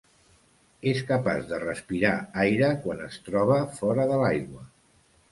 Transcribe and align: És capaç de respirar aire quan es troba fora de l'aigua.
És 0.91 1.01
capaç 1.09 1.43
de 1.51 1.59
respirar 1.63 2.13
aire 2.43 2.69
quan 2.85 3.03
es 3.09 3.17
troba 3.27 3.59
fora 3.81 4.07
de 4.13 4.17
l'aigua. 4.23 4.65